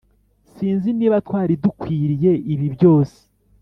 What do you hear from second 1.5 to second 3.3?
dukwiriye ibi byose